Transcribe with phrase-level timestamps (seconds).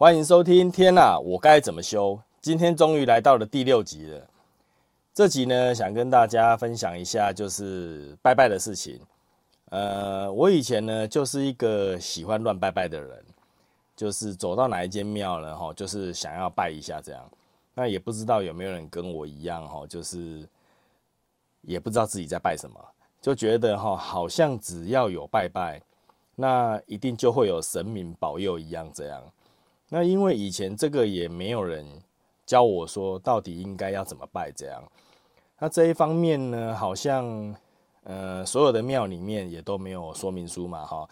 [0.00, 0.72] 欢迎收听。
[0.72, 2.18] 天呐，我该怎么修？
[2.40, 4.26] 今天终于来到了第六集了。
[5.12, 8.98] 这集呢，想跟大家分享一下，就是拜拜的事情。
[9.66, 13.22] 呃，我以前呢，就是一个喜欢乱拜拜的人，
[13.94, 17.22] 就是走到哪一间庙了哈，就是想要拜一下这样。
[17.74, 20.48] 那也不知道有没有人跟我一样哈，就是
[21.60, 22.80] 也不知道自己在拜什么，
[23.20, 25.78] 就觉得哈，好像只要有拜拜，
[26.36, 29.22] 那一定就会有神明保佑一样这样。
[29.92, 31.84] 那因为以前这个也没有人
[32.46, 34.80] 教我说到底应该要怎么拜这样，
[35.58, 37.54] 那这一方面呢，好像
[38.04, 41.08] 呃所有的庙里面也都没有说明书嘛哈，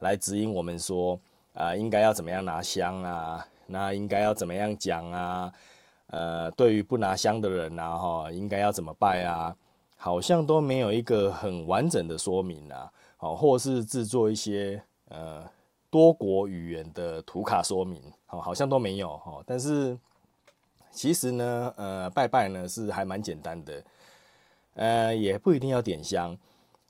[0.00, 1.18] 来指引我们说
[1.54, 5.52] 啊应该要怎么样拿香啊，那应该要怎么样讲啊，
[6.08, 9.56] 呃对于不拿香的人呐哈应该要怎么拜啊，
[9.96, 15.48] 好像都没有一个很完整的说明啊，好或是制作一些呃。
[15.90, 19.42] 多国语言的图卡说明，好，好像都没有哈。
[19.46, 19.98] 但是
[20.90, 23.84] 其实呢，呃，拜拜呢是还蛮简单的，
[24.74, 26.36] 呃，也不一定要点香，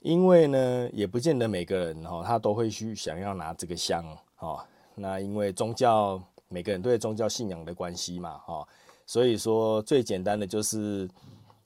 [0.00, 4.04] 因为呢，也不见得每个人哈他都会去想要拿这个香
[4.34, 4.66] 哈。
[4.96, 8.66] 那因为宗教每个人对宗教信仰的关系嘛哈，
[9.06, 11.08] 所以说最简单的就是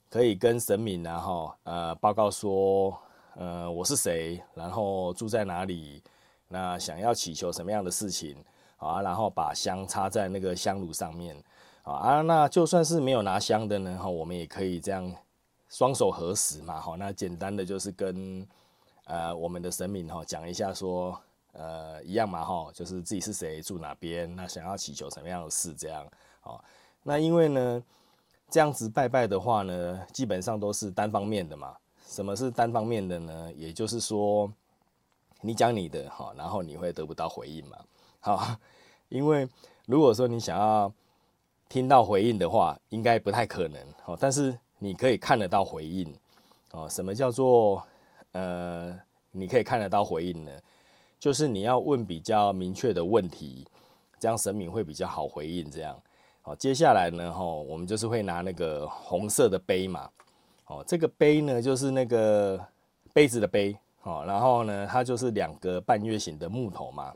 [0.09, 2.95] 可以跟神明然后呃报告说，
[3.35, 6.03] 呃我是谁，然后住在哪里。
[6.53, 8.37] 那想要祈求什么样的事情
[8.77, 9.01] 啊？
[9.01, 11.35] 然后把香插在那个香炉上面
[11.81, 12.21] 啊啊。
[12.21, 15.11] 那就算是没有拿香的呢，哈，我们也可以这样
[15.67, 16.95] 双手合十嘛，哈。
[16.95, 18.47] 那简单的就是跟
[19.05, 21.19] 呃我们的神明哈讲一下说，
[21.53, 26.05] 呃一样嘛，哈，就是自己是谁，住哪边，那想要祈求什么样的事这样
[26.41, 26.63] 啊。
[27.01, 27.83] 那因为呢
[28.51, 31.75] 这样子拜拜的话呢，基本上都是单方面的嘛。
[32.05, 33.51] 什么是单方面的呢？
[33.57, 34.53] 也就是说。
[35.45, 37.77] 你讲你的哈，然后你会得不到回应嘛？
[38.21, 38.55] 好，
[39.09, 39.45] 因为
[39.85, 40.91] 如果说你想要
[41.67, 44.17] 听到回应的话，应该不太可能哦。
[44.17, 46.15] 但是你可以看得到回应
[46.71, 46.87] 哦。
[46.89, 47.85] 什么叫做
[48.31, 48.97] 呃，
[49.31, 50.51] 你可以看得到回应呢？
[51.19, 53.67] 就是你要问比较明确的问题，
[54.17, 55.69] 这样神明会比较好回应。
[55.69, 56.01] 这样
[56.41, 60.09] 好，接下来呢，哈，我们就是会拿那个红色的杯嘛。
[60.67, 62.65] 哦，这个杯呢，就是那个
[63.13, 63.77] 杯子的杯。
[64.03, 67.13] 哦，然后呢，它就是两个半月形的木头嘛。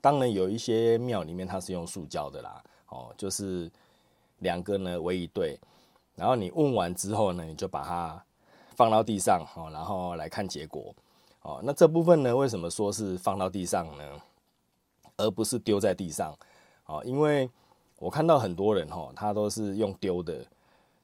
[0.00, 2.62] 当然有一些庙里面它是用塑胶的啦。
[2.88, 3.70] 哦，就是
[4.38, 5.58] 两个呢为一对。
[6.14, 8.24] 然后你问完之后呢，你就把它
[8.76, 10.94] 放到地上，哦，然后来看结果。
[11.42, 14.04] 哦，那这部分呢，为什么说是放到地上呢？
[15.16, 16.36] 而不是丢在地上？
[16.86, 17.50] 哦，因为
[17.98, 20.44] 我看到很多人哦，他都是用丢的。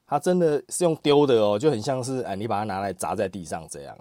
[0.05, 3.97] 他真的是用丢的哦，就很像是哎，你把它拿来砸在地上这样。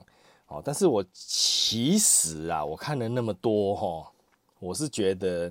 [0.53, 4.13] 哦，但是我其实啊，我看了那么多哈，
[4.59, 5.51] 我是觉得，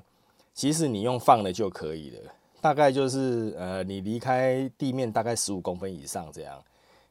[0.54, 2.32] 其实你用放的就可以了，
[2.62, 6.64] 大概就是呃，你离开地面大概十五公分以上这样，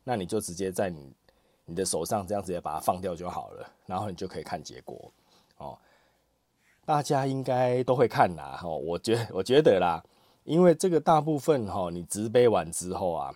[0.05, 1.13] 那你就直接在你
[1.65, 5.11] 你的手上这样直接把它放掉就好了，然后你就可以看结果
[5.59, 5.77] 哦。
[6.85, 10.01] 大家应该都会看啦，哈，我觉我觉得啦，
[10.45, 13.35] 因为这个大部分哈，你直杯完之后啊，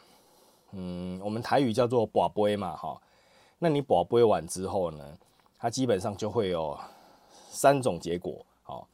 [0.70, 3.00] 嗯，我们台语叫做把杯嘛，哈。
[3.64, 5.02] 那你宝贝完之后呢？
[5.58, 6.78] 它基本上就会有
[7.48, 8.86] 三种结果，好，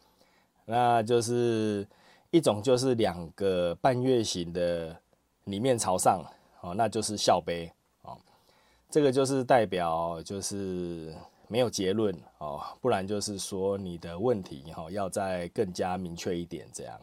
[0.65, 1.85] 那就是
[2.31, 4.97] 一种就是两个半月形的
[5.47, 6.25] 里面朝上，
[6.61, 7.69] 哦，那就是笑杯，
[8.03, 8.17] 哦，
[8.89, 11.13] 这个就是代表就是
[11.49, 17.01] 没有结论，哦，不然就是说你的问题哈要再更加明确一点这样。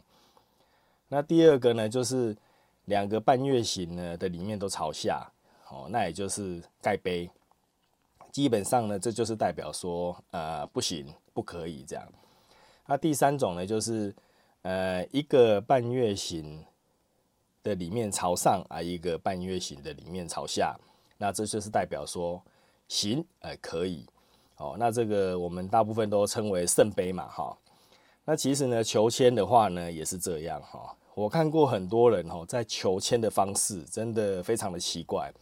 [1.09, 2.33] 那第二个呢，就是
[2.85, 5.29] 两个半月形呢的里面都朝下，
[5.69, 7.29] 哦，那也就是盖杯。
[8.37, 12.07] 基本上呢，这就是代表说，呃，不行，不可以这样。
[12.85, 14.15] 那第三种呢，就是
[14.61, 16.63] 呃，一个半月形
[17.63, 20.77] 的里面朝上啊，一个半月形的里面朝下，
[21.17, 22.39] 那这就是代表说
[22.87, 24.05] 行，呃，可以。
[24.57, 27.57] 哦，那这个我们大部分都称为圣杯嘛，哈。
[28.23, 30.95] 那其实呢，求签的话呢，也是这样哈。
[31.15, 35.33] 我看过很多人哦，在求签的方式真的非常的奇怪。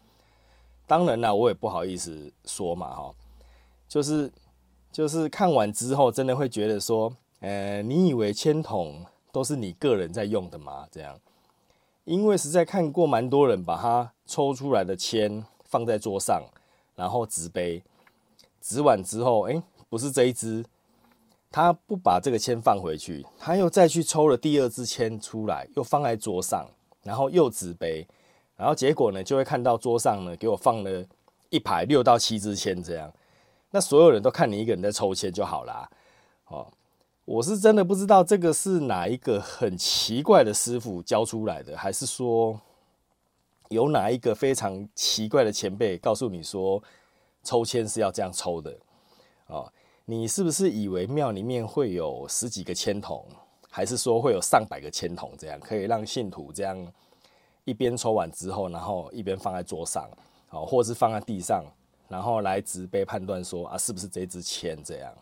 [0.88, 3.14] 当然啦，我也不好意思说嘛，哈，
[3.88, 4.32] 就是
[4.92, 10.88] 就是看完之后，真的会觉得说，呃，你以为签筒都是你个人在用的吗？
[10.92, 11.20] 这样，
[12.04, 16.44] 因为实在看过蛮多人把它抽出来的签放在桌上，
[16.96, 17.84] 然后纸杯，
[18.62, 20.64] 纸完之后，哎，不是这一支，
[21.50, 26.68] 他不把这个签放回去，他又再去抽了第二支签出来，又放在桌上，
[27.02, 28.08] 然后又纸杯。
[28.58, 31.06] 然后结果呢，就会看到桌上呢，给我放了
[31.50, 33.12] 一排六到七支签这样。
[33.72, 35.90] 那所有人都看你一个人在抽签就好啦。
[36.48, 36.66] 哦，
[37.26, 42.60] 我是真的不知道这个是哪一个很奇怪的师傅教出来的，还是说
[43.70, 46.82] 有哪一个非常奇怪的前辈告诉你说
[47.44, 48.74] 抽签是要这样抽的
[49.48, 49.70] 哦？
[50.06, 53.26] 你是不是以为庙里面会有十几个签筒，
[53.70, 56.78] 还是说会有上百个签筒，这样可以让信徒这样
[57.66, 60.10] 一边抽完之后，然后一边放在桌上，
[60.52, 61.66] 哦，或者是放在地上，
[62.08, 65.14] 然后来直杯判断说啊，是不是这支签这样？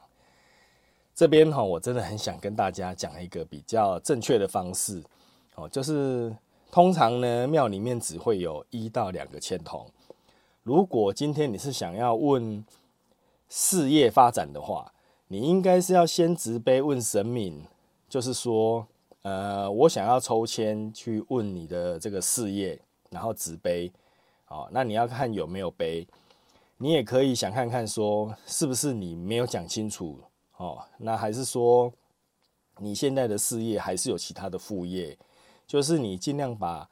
[1.16, 5.04] 这边哈，我真的很想跟大家讲一个比较正确的方式
[5.56, 6.36] 哦，就是
[6.72, 9.86] 通常呢，庙里面只会有一到两个签筒。
[10.64, 12.66] 如果今天你是想要问
[13.48, 14.92] 事业发展的话，
[15.28, 17.64] 你应该是要先直杯问神明，
[18.10, 18.88] 就是说，
[19.24, 22.78] 呃，我想要抽签去问你的这个事业，
[23.10, 23.92] 然后纸杯，
[24.50, 26.06] 哦，那你要看有没有杯，
[26.78, 30.20] 你也可以想看看说，是不是你没有讲清楚。
[30.58, 31.92] 哦，那还是说
[32.80, 35.18] 你现在的事业还是有其他的副业，
[35.66, 36.90] 就是你尽量把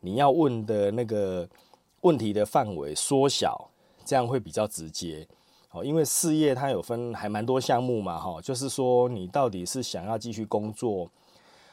[0.00, 1.46] 你要问的那个
[2.00, 3.70] 问题的范围缩小，
[4.04, 5.28] 这样会比较直接。
[5.72, 11.08] 哦，因为事业它有分还蛮多项目嘛，哈，就是说你到底是想要继续工作，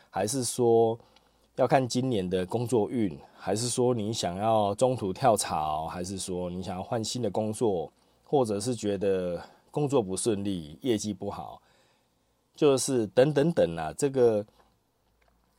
[0.10, 0.98] 还是说
[1.56, 7.92] 要看今年的工作运，还是说你想要中途跳槽，还是说你想要换新的工作，
[8.24, 9.42] 或者是觉得。
[9.70, 11.62] 工作不顺利，业绩不好，
[12.56, 14.44] 就是等等等啊，这个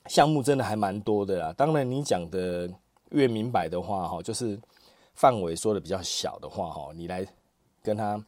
[0.06, 1.54] 项目真的还蛮多的啦。
[1.56, 2.68] 当然，你讲的
[3.10, 4.58] 越明白的话，哈，就是
[5.14, 7.24] 范围说的比较小的话，哈，你来
[7.80, 8.20] 跟他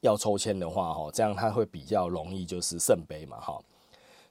[0.00, 3.58] 要抽签的话，哈，这样他会比较容易，就是圣杯嘛，哈。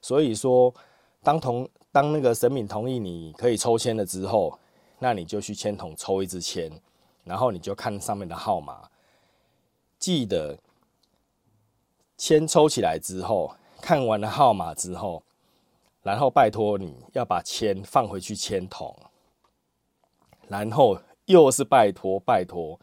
[0.00, 0.72] 所以说，
[1.22, 4.58] 当同当那个神明同意你可以抽签了之后，
[4.98, 6.70] 那你就去签筒抽一支签，
[7.24, 8.90] 然后你就看上面的号码，
[9.98, 10.58] 记得。
[12.18, 15.24] 签抽起来之后，看完了号码之后，
[16.04, 18.96] 然后拜托你要把签放回去签筒，
[20.46, 22.78] 然后又是拜托拜托，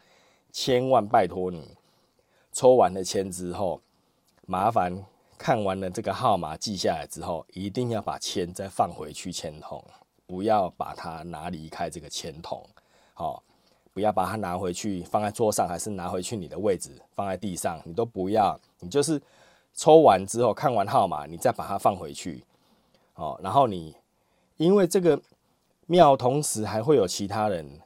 [0.52, 1.78] 千万拜托你，
[2.52, 3.80] 抽完了签之后，
[4.46, 5.06] 麻烦
[5.40, 9.82] 看完了这个号码记下来之后，一定要把签再放回去签筒，
[10.28, 12.62] 不要把它拿离开这个签筒，
[13.14, 13.42] 好，
[13.94, 18.60] 不要把它拿回去放在桌上，还是拿回去你的位置放在地上，你都不要。
[18.82, 19.20] 你就是
[19.74, 22.44] 抽完之后看完号码，你再把它放回去，
[23.16, 23.96] 哦，然后你
[24.58, 25.20] 因为这个
[25.86, 27.80] 庙同时还会有其他人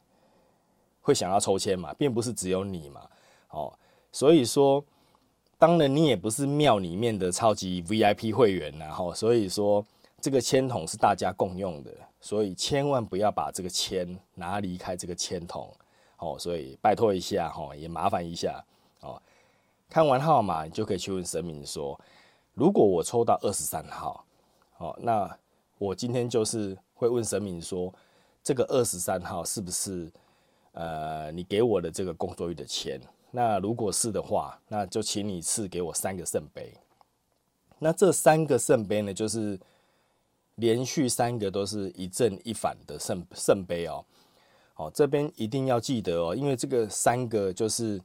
[1.02, 3.08] 会想要抽签嘛，并不是只有你嘛，
[3.50, 3.72] 哦，
[4.12, 4.84] 所以说
[5.64, 9.86] 当然你也不是庙里面的超级 VIP 会员然后所以说
[10.20, 14.06] 这个签筒是大家共用的，所以千万不要把这个签
[14.36, 15.74] 拿离开这个签筒，
[16.18, 18.62] 哦，所以拜托一下哈，也麻烦一下
[19.00, 19.22] 哦。
[19.90, 21.98] 看完号码，你就可以去问神明说
[22.56, 24.26] ：“如果我抽到二十三号，
[24.80, 25.34] 哦，那
[25.78, 27.94] 我今天就是会问神明说，
[28.44, 30.12] 这个二十三号是不是
[30.74, 33.00] 呃你给我的这个工作日的签？
[33.36, 36.74] 那如果是的话，那就请你赐给我三个圣杯。
[37.80, 39.60] 那这三个圣杯呢，就是
[40.56, 44.06] 连续三个都是一正一反的圣圣杯哦。
[44.76, 48.00] 哦，这边一定要记得哦，因为这个三个就是。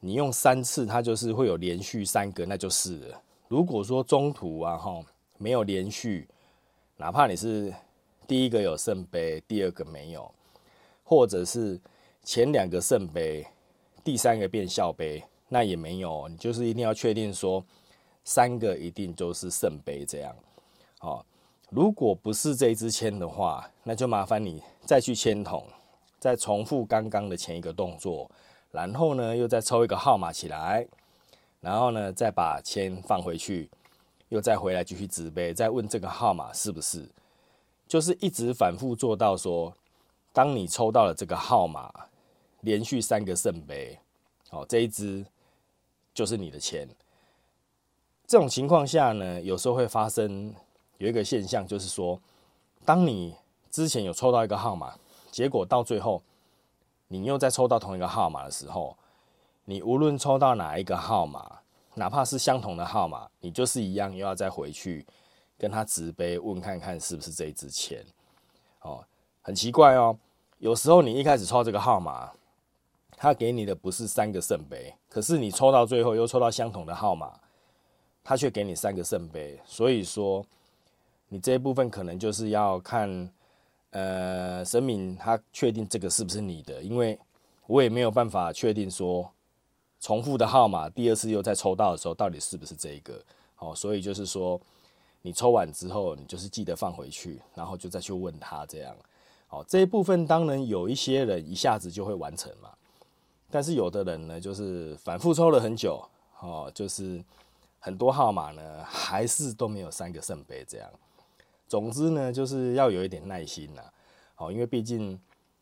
[0.00, 3.20] 你用三次，它就是会有连续三个，那就是了。
[3.48, 5.04] 如果说中途啊哈
[5.38, 6.28] 没有连续，
[6.96, 7.74] 哪怕你是
[8.24, 10.32] 第一个有圣杯，第二个没有，
[11.02, 11.80] 或者是
[12.22, 13.44] 前两个圣杯，
[14.08, 17.62] 第三个变笑杯，那也没有，你就是一定要确定说
[18.24, 20.34] 三个一定就是圣杯这样。
[21.00, 21.22] 哦，
[21.68, 25.62] 如果不是这支签的话，那就麻烦你再去签筒，
[26.18, 28.30] 再重复刚刚的前一个动作。
[28.70, 30.88] 然后呢，又再抽一个号码起来，
[31.60, 33.68] 然后呢，再把签放回去，
[34.30, 37.06] 又再回来继续指杯，再问这个号码是不是，
[37.86, 39.76] 就是一直反复做到说，
[40.32, 41.92] 当你抽到了这个号码，
[42.60, 43.98] 连续三个圣杯，
[44.50, 45.24] 哦，这一支
[46.12, 46.88] 就是你的钱。
[48.26, 50.54] 这种情况下呢，有时候会发生
[50.98, 52.20] 有一个现象，就是说，
[52.84, 53.34] 当你
[53.70, 54.94] 之前有抽到一个号码，
[55.30, 56.22] 结果到最后。
[57.10, 58.94] 你又再抽到同一个号码的时候，
[59.64, 61.60] 你无论抽到哪一个号码，
[61.94, 65.06] 哪怕是相同的号码，你就是一样又要再回去
[65.56, 68.04] 跟他直杯问看看是不是这一支钱。
[68.82, 69.02] 哦，
[69.40, 70.18] 很奇怪哦，
[70.58, 72.30] 有时候你一开始抽这个号码，
[73.18, 77.32] 他给你的不是三个圣杯，可是你抽到最后又抽到相同的号码，
[78.22, 79.60] 他却给你三个圣杯。
[79.66, 80.44] 所以说，
[81.28, 83.30] 你这一部分可能就是要看。
[83.90, 86.82] 呃，神明他确定这个是不是你的？
[86.82, 87.18] 因为
[87.66, 89.26] 我也没有办法确定说
[89.98, 93.18] 重复的号码，第二次又再抽到的时候，到底是不是这一个？
[93.56, 94.60] 哦，所以就是说，
[95.22, 98.94] 你抽完之后，你就是记得放回去，然后就再去问他这样。
[99.48, 102.68] 哦，这一部分当然有一些人一下子就会完成嘛，
[103.50, 106.02] 但是有的人呢，就是反复抽了很久，
[106.40, 107.22] 哦，就是
[107.78, 110.90] 很多号码呢，还是都没有三个圣杯这样。
[111.66, 113.82] 总之呢，就是要有一点耐心呐，
[114.36, 115.18] 哦，因为毕竟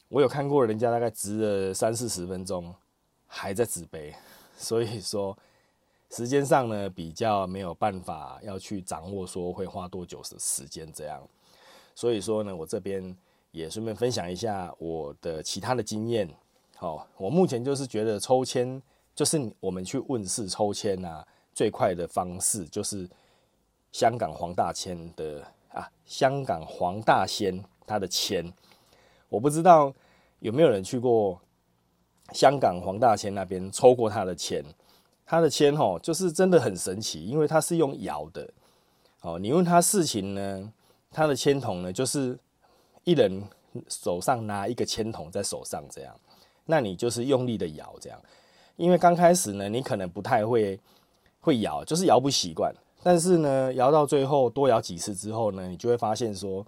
[0.09, 2.75] 我有看过人家大概值了三四十分钟，
[3.27, 4.15] 还在纸杯，
[4.57, 5.37] 所以说
[6.11, 11.23] 时间上呢比较没有办法要去掌握说会花多久的时间这样。
[11.95, 13.17] 所以说呢，我这边。
[13.53, 16.29] 也顺便分享一下我的其他的经验。
[16.77, 18.81] 好，我目前就是觉得抽签，
[19.15, 23.09] 就是我们去问世抽签啊，最快的方式就是
[23.93, 25.43] 香港黄大仙的
[25.73, 28.53] 啊，香港黄大仙他的签，
[29.29, 29.93] 我不知道
[30.41, 31.41] 有没有人去过
[32.33, 34.65] 香港黄大仙那边抽过他的签。
[35.25, 38.49] 他的签吼，就是真的很神奇，因为他是用摇的。
[39.23, 40.73] 哦，你问他事情呢，
[41.11, 42.39] 他的签筒呢，就是。
[43.05, 43.41] 一人
[43.89, 46.13] 手上拿一个签筒在手上，这样，
[46.67, 48.21] 那你就是用力的摇，这样，
[48.77, 50.79] 因为刚开始呢，你可能不太会
[51.41, 52.75] 会摇，就是摇不习惯。
[53.03, 56.67] 但是呢，摇到最后多摇几次之后呢，你就会发现说，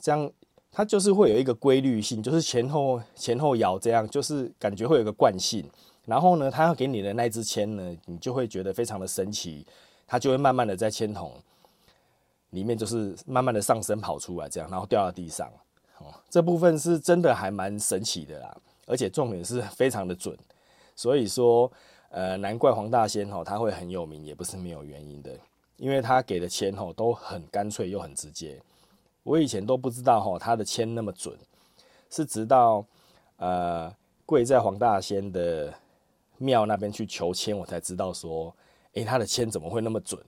[0.00, 0.30] 这样
[0.70, 5.64] 它就是会有一个规律性，就是前后前后摇，这样就是感觉会有个惯性。
[6.04, 9.64] 然后呢，他要给你的那支签呢，你就会觉得非常的神奇，
[10.06, 11.32] 它就会慢慢的在签筒。
[12.50, 15.50] 里面就是慢慢的上升跑出来，这样，然后掉到地上，
[15.96, 18.54] 哦，这部分是真的还蛮神奇的啦，
[18.86, 20.36] 而且重点是非常的准，
[20.94, 21.70] 所以说，
[22.10, 25.30] 呃，难怪黄大仙吼他会很有名，也不是没有原因的，
[25.76, 28.60] 因为他给的签吼都很干脆又很直接，
[29.22, 31.36] 我以前都不知道吼他的签那么准，
[32.10, 32.84] 是直到
[33.36, 33.94] 呃
[34.26, 35.72] 跪在黄大仙的
[36.38, 38.54] 庙那边去求签，我才知道说，
[38.94, 40.20] 诶，他的签怎么会那么准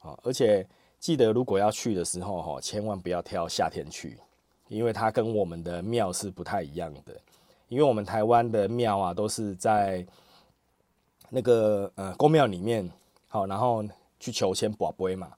[0.00, 0.66] 啊，而且。
[1.00, 4.18] 记得如果要去的时候，哈，千万不要挑夏天去，
[4.68, 7.18] 因为它跟我们的庙是不太一样的。
[7.70, 10.04] 因为我们台湾的庙啊，都是在
[11.28, 12.90] 那个呃宫庙里面，
[13.28, 13.84] 好，然后
[14.18, 15.30] 去求签、卜杯嘛。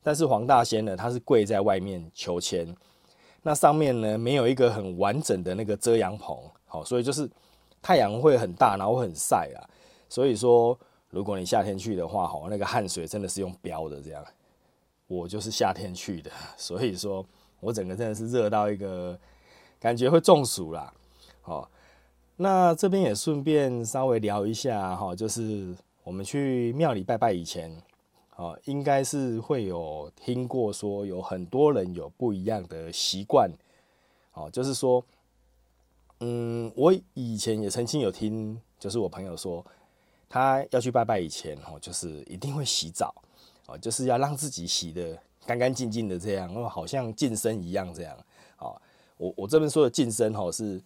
[0.00, 2.72] 但是黄大仙呢，他是跪在外面求签，
[3.42, 7.28] 那上面呢没有一个很完整的那个遮阳棚，好，所以就是
[7.82, 9.58] 太阳会很大，然后很晒啊。
[10.08, 10.78] 所以说，
[11.10, 14.24] 如果你夏天去的话，哈，那个汗水真的是用飙的这样。
[15.08, 17.26] 我就是夏天去的，所以说
[17.58, 19.18] 我整个真的是热到一个
[19.80, 20.94] 感觉会中暑啦。
[21.42, 21.70] 好，
[22.36, 27.70] 那这边也顺便稍微聊一下哈，就是我们去庙里拜拜以前，
[28.36, 33.50] 哦，应该是会有听过说有很多人有不一样的习惯，
[34.34, 35.04] 哦，就是说，
[36.20, 39.64] 嗯，我以前也曾经有听，就是我朋友说，
[40.28, 43.14] 他要去拜拜以前，哦，就是一定会洗澡。
[43.66, 48.16] 哦，就是要让自己洗的干干净净的，这样哦，好像净身一样这样。
[48.58, 48.74] 哦，
[49.16, 50.82] 我我这边说的净身哦，是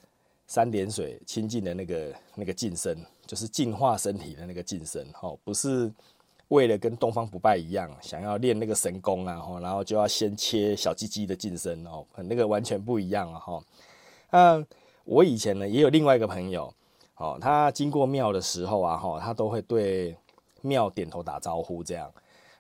[0.47, 5.07] 三点水清净的那个那个净身，就是净化身体的那个净身。
[5.21, 5.93] 哦，不是
[6.49, 13.65] 为了跟东方不败一样，想要练那个神功啊，哦，然后就要先切小鸡鸡的净身哦，那个完全不一样啊，哈。
[14.31, 14.67] 嗯，
[15.05, 16.73] 我以前呢也有另外一个朋友，
[17.17, 20.17] 哦，他经过庙的时候啊，哈，他都会对
[20.63, 22.13] 庙点头打招呼这样。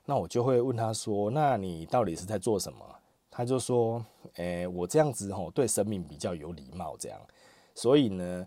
[0.08, 2.78] 那我就会问他说：“那你到底是在做什么？”
[3.28, 4.04] 他就说
[4.36, 7.20] ：“诶，我这样子吼，对生命比较有礼貌，这样。
[7.76, 8.44] 所以呢，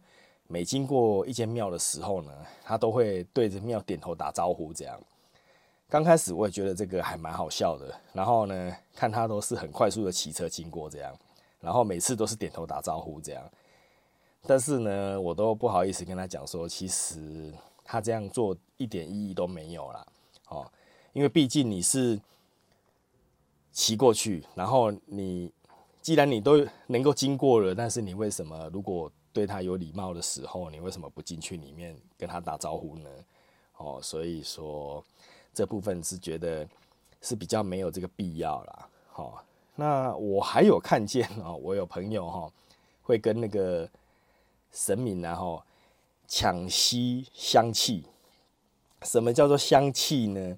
[0.47, 2.33] 每经过一间庙的时候呢，
[2.63, 4.99] 他都会对着庙点头打招呼，这样。
[5.87, 7.97] 刚开始我也觉得这个还蛮好笑的。
[8.11, 11.17] 然后呢，看他都是很快速的骑车经过这样，
[11.61, 13.49] 然后每次都是点头打招呼这样。
[14.45, 17.53] 但是呢，我都不好意思跟他讲说，其实
[17.85, 20.05] 他这样做一点意义都没有啦。
[20.49, 20.69] 哦。”
[21.11, 22.21] 因为毕竟你是
[23.71, 25.51] 骑过去，然后你
[26.01, 33.09] 既然你都能够经过了，但是你为什么如果对他有礼貌的时候，你为什么不进去里面跟他打招呼呢？
[33.77, 35.03] 哦，所以说
[35.53, 36.67] 这部分是觉得
[37.21, 38.89] 是比较没有这个必要啦。
[39.07, 39.43] 好，
[39.75, 42.51] 那我还有看见哦，我有朋友哈
[43.01, 43.89] 会跟那个
[44.71, 45.63] 神明然后
[46.27, 48.03] 抢吸香气。
[49.03, 50.57] 什么叫做香气呢？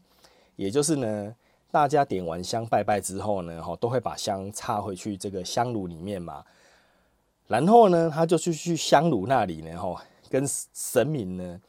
[0.55, 1.35] 也就是呢，
[1.69, 6.43] 大家点完香拜拜之后呢，哈，都会把香插回去这个香炉里面嘛。
[7.51, 10.41] 然后呢，他就去去香炉那里呢，吼，跟
[10.73, 11.61] 神明呢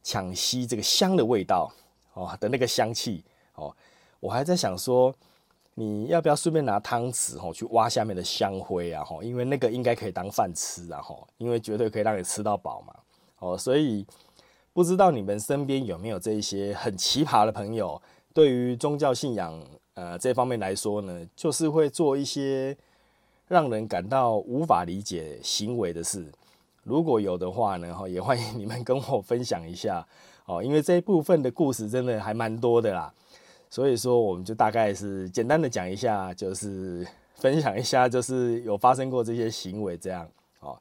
[0.00, 1.68] 抢吸这个香的味道
[2.14, 3.24] 哦的那个香气
[3.56, 3.74] 哦。
[4.20, 5.12] 我还在想说，
[5.74, 9.02] 你要不要顺便拿汤匙哦去挖下面的香灰啊？
[9.02, 12.94] 吼，因为那个应该可以当饭吃啊，吼，因为绝对可以让你吃到饱嘛。
[13.40, 14.06] 哦，所以
[14.72, 18.00] 不知道你们身边有没有这一些很奇葩的朋友？
[18.32, 19.60] 对于宗教信仰
[19.94, 22.76] 呃这方面来说呢，就是会做一些
[23.48, 26.30] 让人感到无法理解行为的事。
[26.84, 30.06] 如果有的话呢，哈，也欢迎你们跟我分享一下
[30.46, 33.12] 哦，因为这一部分的故事真的还蛮多的啦。
[33.70, 40.26] 所以说，我们就大概是简单的讲一下，就是分享一下，就是有发生过这些行为这样
[40.60, 40.78] 哦。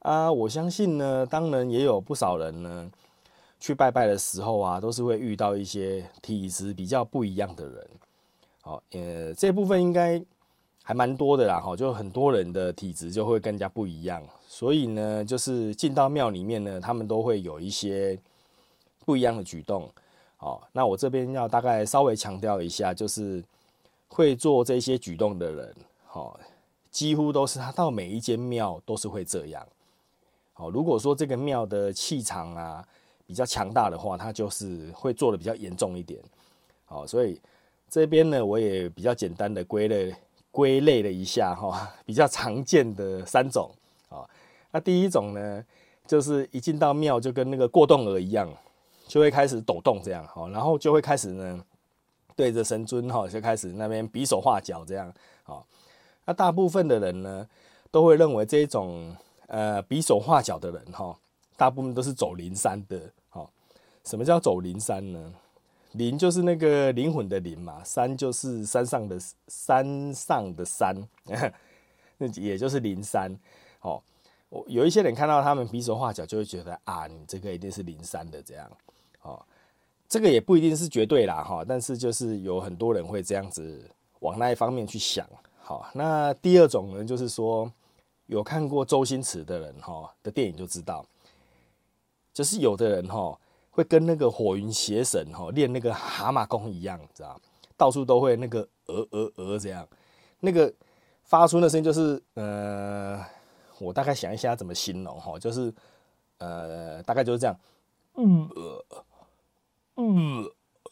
[0.00, 2.88] 啊，我相信呢，当然也有不少人呢，
[3.58, 7.88] 去拜拜的时候啊，都是会遇到一些体质比较不一样的人。
[8.60, 10.22] 好，呃，这部分应该
[10.88, 18.18] 还蛮多的啦，哈，就很多人的体质就会更加不一样，所以呢，就是进到庙里面呢，他们都会有一些
[19.04, 19.86] 不一样的举动。
[20.38, 23.44] 好，那我这边要大概稍微强调一下，就是
[24.08, 25.74] 会做这些举动的人，
[26.06, 26.40] 好，
[26.90, 29.62] 几乎都是他到每一间庙都是会这样。
[30.54, 32.82] 好，如果说这个庙的气场啊
[33.26, 36.18] 比较强大的话，他就是会做的比较严重一点。
[36.86, 37.38] 好，所以
[37.90, 40.14] 这边呢，我也比较简单的归类
[40.58, 43.70] 归类了一下哈， 比较常见的三种。
[44.08, 44.28] 好，
[44.72, 45.64] 那第一种呢，
[46.04, 48.52] 就是一进到庙就跟那个过动儿一样。
[49.06, 51.64] 就会开始抖动这样，好，然后就会开始呢，
[52.36, 55.10] 对着神尊哈，就开始那边比手画脚这样，
[55.44, 55.64] 好，
[56.26, 57.48] 那大部分的人呢，
[57.90, 61.16] 都会认为这种呃比手画脚的人哈，
[61.56, 63.00] 大部分都是走灵山的，
[63.30, 63.48] 好，
[64.04, 65.32] 什么叫走灵山呢？
[65.92, 70.94] 灵就是那个灵魂的灵嘛，山就是山上的山上的山，
[72.18, 73.34] 那也就是灵山，
[73.80, 74.02] 哦，
[74.50, 78.70] 我有一些人看到他们比手画脚，就会觉得啊，你这个一定是灵山的这样。
[79.22, 79.42] 哦，
[80.08, 83.90] 这个也不一定是绝对啦，哈，但是就是有很多人会这样子
[84.20, 85.26] 往那一方面去想。
[85.60, 87.70] 好，那第二种呢，就是说
[88.26, 91.04] 有看过周星驰的人哈的电影就知道，
[92.32, 93.38] 就是有的人哈
[93.78, 97.40] 会跟那个火云邪神哈练那个蛤蟆功一样，知道
[97.76, 99.86] 到处都会那个鹅鹅鹅这样，
[100.40, 100.72] 那个
[101.22, 103.24] 发出的声音就是呃，
[103.78, 105.72] 我大概想一下怎么形容哈，就是
[106.38, 107.56] 呃，大概就是这样，
[108.16, 108.48] 嗯。
[108.56, 108.84] 呃，
[109.94, 110.44] 嗯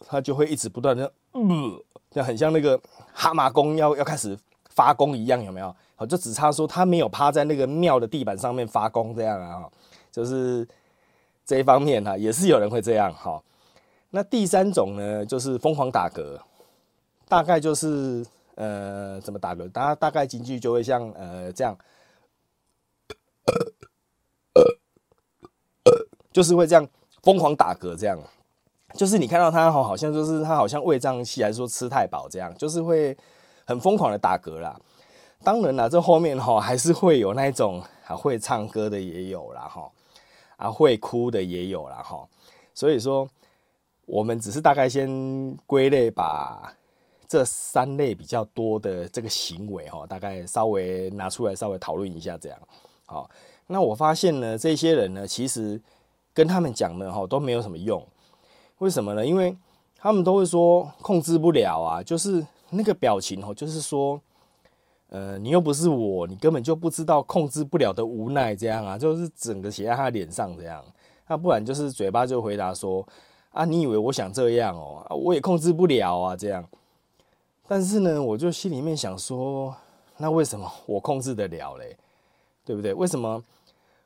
[0.07, 1.77] 他就会一直不断的，嗯，
[2.13, 2.81] 就很像那个
[3.13, 4.39] 蛤蟆功要要开始
[4.71, 5.75] 发功一样，有没有？
[5.97, 9.69] 好，就只差说他没有趴在那个庙的地板上面发功这样啊，
[10.13, 10.69] 就是
[11.47, 13.41] 这一方面哈，也是有人会这样哈。
[14.11, 16.39] 那第三种呢，就是疯狂打嗝，
[17.29, 19.71] 大概就是呃，怎么打嗝？
[19.71, 21.79] 大大概进去就会像呃这样，
[26.33, 26.87] 就是会这样
[27.23, 28.19] 疯狂打嗝这样。
[28.95, 33.17] 就是你看到他哈，好像就是他好像胃胀气，还是说吃太饱这样，就是会
[33.67, 34.75] 很疯狂的打嗝啦。
[35.45, 39.91] 当然啦，这后面哈还是会有那种啊会唱歌的也有啦哈，
[40.57, 42.27] 啊会哭的也有啦哈。
[42.75, 43.29] 所以说，
[44.05, 46.73] 我们只是大概先归类，把
[47.27, 52.59] 这三类比较多的这个行为哈，大概稍微拿出来稍微讨论一下这样。
[53.05, 53.29] 好，
[53.67, 55.81] 那我发现呢，这些人呢，其实
[56.35, 58.07] 跟他们讲呢哈都没有什么用。
[58.79, 59.27] 为什么呢？
[59.27, 59.57] 因为
[59.97, 64.21] 他们都会说控制不了啊，就是那个表情哦，就是说，
[65.09, 70.85] 呃，你又不是我，你根本就不知道控制不了的无奈这样啊，就是整个写在他脸上这样。
[71.29, 73.07] 那不然就是嘴巴就回答说
[73.51, 75.07] 啊，你以为我想这样哦？
[75.17, 76.65] 我也控制不了啊这样。
[77.69, 79.75] 但是呢，我就心里面想说，
[80.17, 81.97] 那为什么我控制得了嘞？
[82.65, 82.93] 对不对？
[82.95, 83.43] 为什么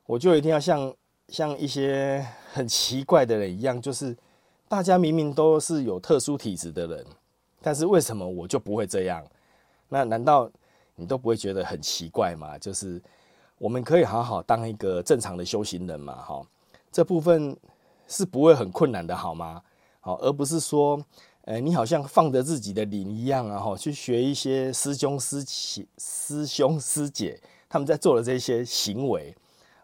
[0.07, 0.93] 我就一定要像
[1.29, 4.17] 像一些很奇怪的人一样，就是？
[4.69, 7.05] 大家明明都是有特殊体质的人，
[7.61, 9.21] 但是为什么我就不会这样？
[9.89, 10.49] 那难道
[11.01, 12.59] 你都不会觉得很奇怪吗？
[12.59, 13.01] 就是
[13.59, 16.43] 我们可以好好当一个正常的修行人嘛，哈，
[16.93, 17.57] 这部分
[18.07, 19.63] 是不会很困难的，好吗？
[20.01, 21.03] 好，而不是说，
[21.43, 29.35] 呃，你好像放着自己的灵一样啊，哈，去学一些师兄师姐、师兄师姐他们在做的这些行为，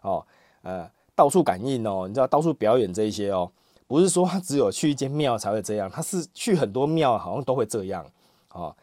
[0.01, 0.25] 哦，
[0.61, 3.51] 呃，到处感应哦，你知道到处表演这些哦。
[3.87, 8.05] 不是说他只有去一间庙才会这样，他是去很多庙好像都会这样，
[8.51, 8.75] 哦，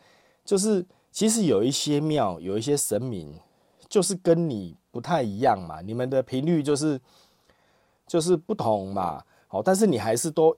[0.47, 0.83] 就是
[1.15, 3.39] 其实有一些庙有一些神明，
[3.89, 7.01] 就是跟你不太一样嘛，你们的频率就是
[8.05, 10.57] 就是不同嘛，好，但是你还是都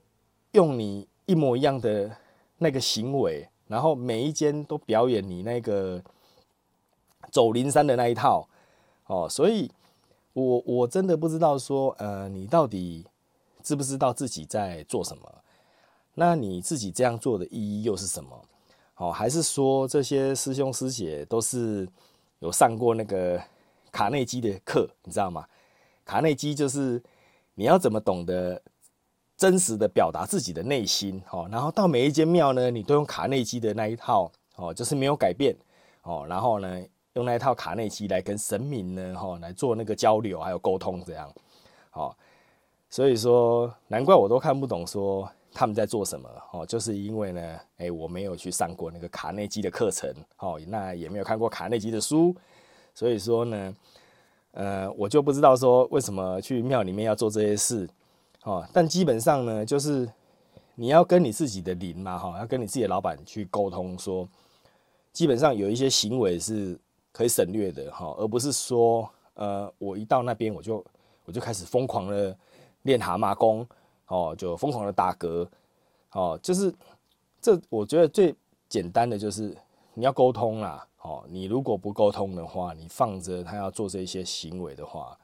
[0.53, 2.17] 用你一模一样的
[2.57, 6.03] 那个行为，然后每一间都表演你那个
[7.31, 8.49] 走灵山的那一套，
[9.09, 9.71] 哦，所以
[10.33, 13.07] 我我真的不知道说，呃，你到底。
[13.63, 15.43] 知不知道自己在做什么？
[16.15, 18.45] 那你自己这样做的意义又是什么？
[18.97, 21.87] 哦，还是说这些师兄师姐都是
[22.39, 23.41] 有上过那个
[23.93, 25.47] 卡内基的课，你知道吗？
[26.05, 27.03] 卡内基就是
[27.55, 28.61] 你要怎么懂得
[29.37, 35.55] 真实的表达自己的内心，哦，然后到每一间庙呢，你都用卡内基的那一套，哦，就是没有改变，
[36.03, 36.83] 哦，然后呢，
[37.15, 41.31] 用那一套卡内基来跟神明呢，哈，来做那个交流还有沟通，这样，
[41.93, 42.17] 哦，
[42.89, 52.37] 所以说难怪我都看不懂说他们在做什么，哦，就是因为呢，哎，我没有去上过那个卡内基的课程，哦，那也没有看过卡内基的书，
[52.95, 53.77] 所以说呢。
[54.59, 57.87] 呃，我就不知道说为什么去庙里面要做这些事，
[58.45, 60.11] 哦，但基本上呢，就是
[60.77, 64.27] 你要跟你自己的灵嘛，哈，要跟你自己的老板去沟通，说
[65.13, 66.75] 基本上有一些行为是
[67.13, 70.83] 可以省略的，哈，而不是说，呃，我一到那边我就
[71.27, 72.35] 我就开始疯狂的
[72.85, 73.67] 练蛤蟆功，
[74.07, 75.49] 哦，就疯狂的打嗝，
[76.13, 76.75] 哦，就是
[77.41, 78.35] 这我觉得最
[78.69, 79.57] 简单的就是
[79.95, 80.87] 你要沟通啦。
[81.03, 85.17] 哦，你如果不沟通的话，你放着他要做这些行为的话，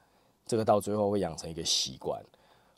[0.46, 2.22] 这个到最后会养成一个习惯。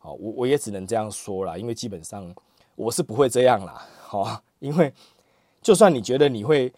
[0.00, 2.34] 哦，我我也只能这样说啦，因为基本上
[2.76, 3.86] 我是不会这样啦。
[4.10, 4.90] 哦，因为
[5.60, 6.72] 就算你觉得你会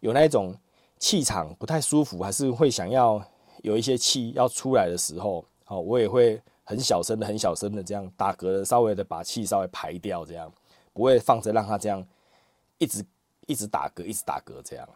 [0.00, 0.54] 有那种
[0.98, 3.22] 气场不太舒服，还是会想要
[3.62, 10.52] 有一些气要出来的时候，哦，我也会很小声的、很小声的这样打嗝的，稍微的把气稍微排掉，这样
[10.92, 12.04] 不会放着让他这样
[12.78, 13.04] 一直
[13.46, 14.86] 一直打嗝、一直打嗝这样。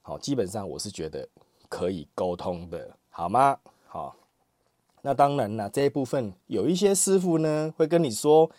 [0.00, 1.28] 好，基本上我是觉得
[1.68, 3.58] 可以沟通的，好吗？
[3.86, 4.16] 好，
[5.02, 8.50] 那当然了，这一部分有一些师傅呢会跟你说，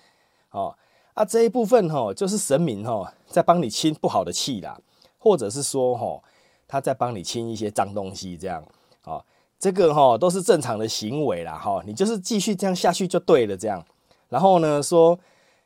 [0.52, 0.78] 哦
[1.15, 4.80] 啊这一部分哈就是神明哈在帮你清不好的气啦，
[5.17, 6.21] 或者是说哈
[6.67, 8.63] 他在帮你清一些脏东西，这样，
[9.04, 9.26] 哦
[9.62, 13.86] 这个哈都是正常的行为啦，哈你就是继续这样下去就对了，这样，
[14.28, 15.17] 然后呢说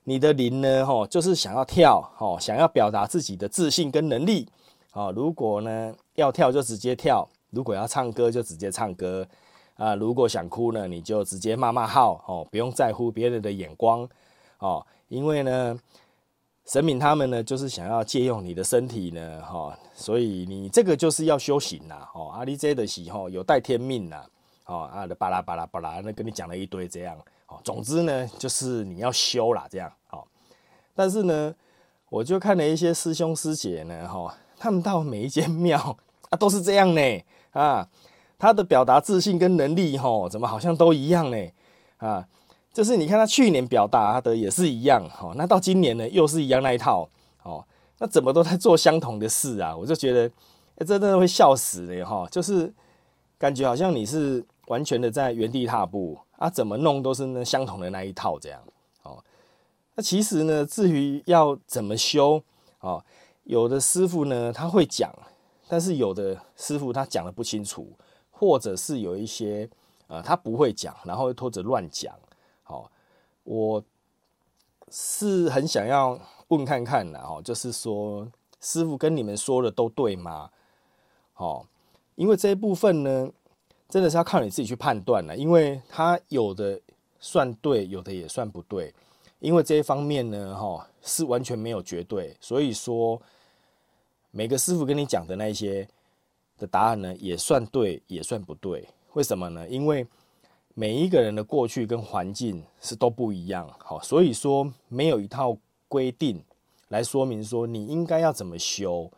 [0.03, 4.49] 你的灵呢哈就是想要跳，哈想要表达自己的自信跟能力。
[4.91, 9.25] 哦，如果呢要跳就直接跳，如果要唱歌就直接唱歌，
[9.75, 14.05] 啊，如果想哭呢你就直接骂骂号，哦，不用在乎别人的眼光，
[14.59, 15.79] 哦，因为呢
[16.65, 24.23] 神明他们呢就是想要借用你的身体呢，哈，所以你这个就是要修行呐，哦，阿里这的时候有带天命呐，
[24.65, 27.15] 哦，啊的巴拉巴拉巴拉，那跟你讲了一堆这样，
[27.47, 30.25] 哦，总之呢就是你要修啦，这样，哦，
[30.95, 31.53] 但是呢
[32.09, 34.35] 我就看了一些师兄师姐呢，哈。
[34.57, 35.77] 他们到每一间庙
[36.31, 37.01] 啊，都是这样呢
[37.51, 37.85] 啊，
[38.39, 41.37] 他的表达自信跟能力吼，怎么好像都一样呢
[41.97, 42.25] 啊？
[42.75, 47.07] 就是你看他去年表达的也是一样哦，那到今年呢又是一样那一套
[47.43, 47.65] 哦，
[47.99, 49.73] 那怎么都在做相同的事啊？
[49.73, 50.29] 我就觉得
[50.85, 52.71] 真的会笑死的哈，就是
[53.37, 58.61] 感觉好像你是完全的在原地踏步啊，怎么弄都是那相同的那一套这样
[59.03, 59.23] 哦。
[59.95, 62.43] 那其实呢，至于要怎么修
[62.81, 63.01] 哦。
[63.45, 65.09] 有的师傅呢，他会讲，
[65.69, 67.87] 但是有的师傅他讲的不清楚，
[68.31, 69.69] 或者是有一些
[70.07, 72.13] 呃他不会讲，然后又拖着乱讲。
[72.65, 72.91] 好，
[73.45, 73.81] 我
[74.91, 78.27] 是很想要问看看的哦，就是说
[78.59, 80.49] 师傅跟你们说的都对吗？
[81.31, 81.65] 好，
[82.15, 83.31] 因为这一部分呢，
[83.87, 86.81] 真的是要靠你自己去判断了，因为他有的
[87.19, 88.93] 算对，有的也算不对，
[89.39, 93.21] 因为这一方面呢，哈是完全没有绝对，所以说。
[94.37, 95.87] 每个师傅跟你讲的那些
[96.57, 98.85] 的答案呢，也算对，也算不对。
[99.13, 99.65] 为什么呢？
[99.69, 100.05] 因为
[100.75, 105.57] 每一个人的过去跟环境是都不一样，好，所以说没有一套
[105.87, 106.43] 规定
[106.89, 109.11] 来说明说你应该要怎么修。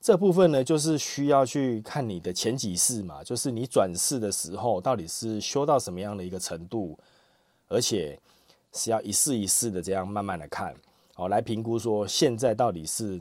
[0.00, 6.96] 这部分呢，就是需要去看你的前几世嘛，就是你转世的时候到底是修到什么样的一个程度，
[7.66, 8.16] 而且
[8.72, 10.72] 是要一世一世的这样慢慢的看，
[11.14, 13.20] 好，来评估说现在到底是。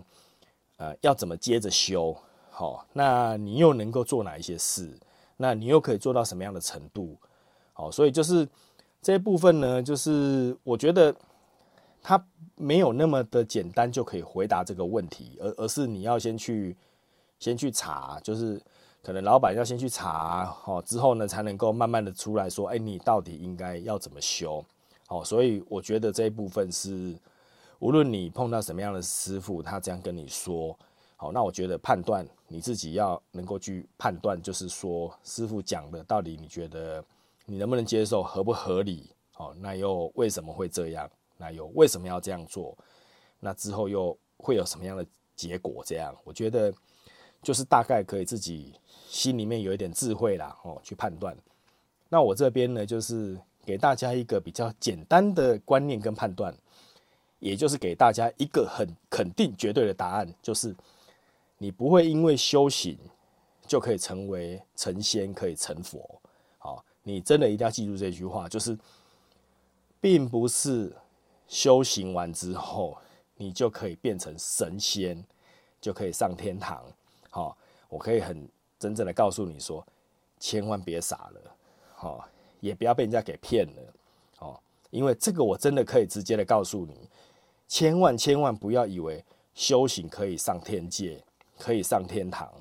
[0.82, 2.16] 呃，要怎么接着修？
[2.50, 4.98] 好，那你又能够做哪一些事？
[5.36, 7.18] 那你又可以做到什么样的程度？
[7.80, 8.46] 好，所以就是
[9.02, 11.16] 这一部分呢，就是我觉得
[12.04, 12.22] 它
[12.56, 16.76] 没有那么的简单就可以回答这个问题，而而是你要先去
[17.40, 18.62] 先去查，就是
[19.02, 24.62] 可能老板要先去查，好之后呢，才能够慢慢的出来说，哎，你到底应该要怎么修？
[25.08, 27.16] 好，所以我觉得这一部分是。
[27.80, 30.78] 无论你碰到什么样的师傅，他这样跟你说，
[31.16, 37.02] 好，那我觉得判断你自己要能够去判断，就是说师傅讲的到底你觉得
[37.50, 39.10] 你能不能接受，合不合理？
[39.32, 41.10] 好，那又为什么会这样？
[41.38, 42.78] 那又为什么要这样做？
[43.40, 45.84] 那之后又会有什么样的结果？
[45.86, 46.72] 这样，我觉得
[47.42, 48.74] 就是大概可以自己
[49.08, 51.36] 心里面有一点智慧啦，哦，去判断。
[52.08, 56.56] 那我这边呢，就是给大家一个比较简单的观念跟判断。
[57.40, 60.76] 也就是给大家一个很肯定、绝对的答案，就是
[61.58, 62.98] 你不会因为修行
[63.66, 66.22] 就可以成为成仙、可以成佛。
[67.10, 68.78] 你真的一定要记住这句话，就是
[70.00, 70.96] 并不是
[71.48, 72.96] 修行完之后，
[73.36, 75.26] 你就可以变成神仙，
[75.82, 76.84] 就可以上天堂。
[77.32, 77.58] 好，
[77.90, 79.84] 我可以很真正的告诉你说，
[80.40, 81.56] 千万别傻了，
[81.96, 83.94] 好，也不要被人家给骗了，
[84.40, 84.60] 哦，
[84.92, 87.10] 因为这个我真的可以直接的告诉你，
[87.68, 91.24] 千万千万不要以为修行可以上天界，
[91.58, 92.54] 可以上天堂。